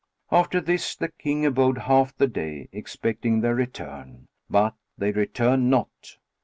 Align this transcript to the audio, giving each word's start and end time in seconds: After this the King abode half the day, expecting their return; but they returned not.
After 0.31 0.59
this 0.59 0.95
the 0.95 1.09
King 1.09 1.45
abode 1.45 1.77
half 1.77 2.15
the 2.17 2.25
day, 2.25 2.69
expecting 2.71 3.41
their 3.41 3.53
return; 3.53 4.29
but 4.49 4.73
they 4.97 5.11
returned 5.11 5.69
not. 5.69 6.17